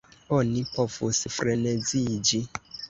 Oni 0.37 0.63
povus 0.77 1.21
freneziĝi. 1.37 2.45